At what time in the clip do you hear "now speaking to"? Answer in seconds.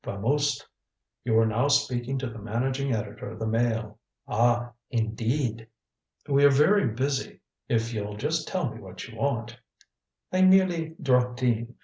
1.45-2.27